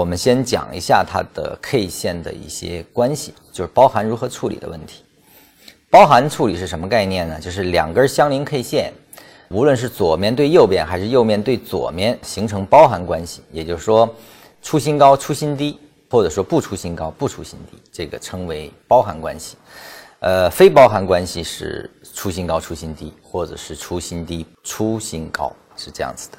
[0.00, 5.04] 我们先讲一下它的 k 线的一些关系，就是包含如何处理的问题，
[5.90, 7.38] 包含处理是什么概念呢？
[7.38, 8.94] 就是两根相邻 k 线，
[9.50, 14.08] 无论是左面对右边，还是右面对左面，形成包含关系，也就是说
[14.62, 19.58] 出新高出新低，或者说不出新高不出新低，这个称为包含关系。
[20.20, 26.38] 呃，非包含关系是出新高出新低，或者是出新低出新高，是这样子的。